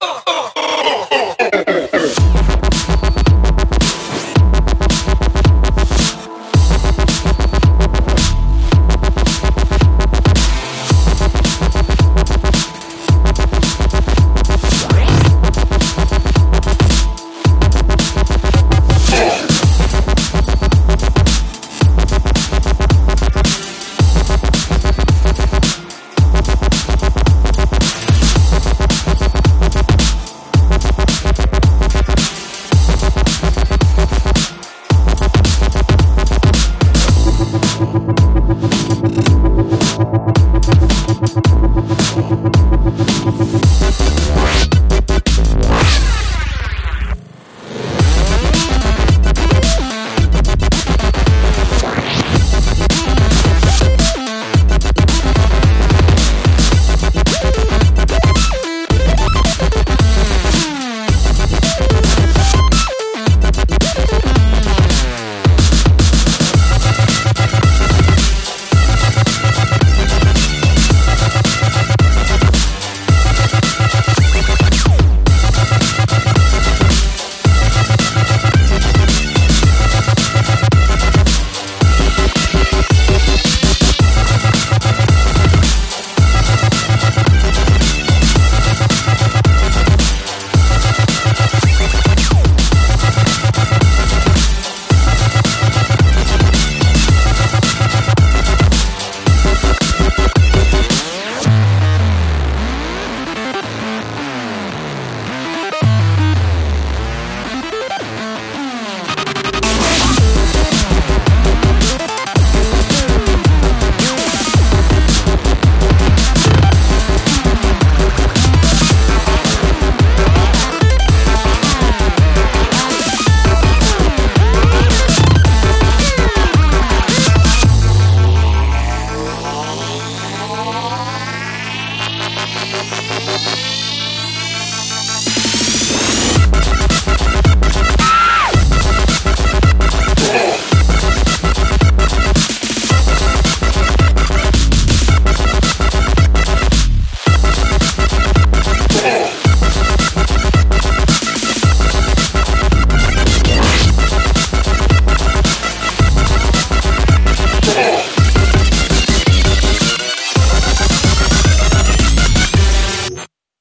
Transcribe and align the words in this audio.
Oh, 0.00 0.22
oh. 0.28 0.49